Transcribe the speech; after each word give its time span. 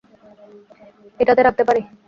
এটাতে 1.19 1.41
রাখতে 1.43 1.63
পারি? 1.67 1.81